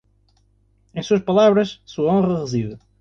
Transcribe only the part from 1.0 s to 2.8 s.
suas palavras, sua honra reside.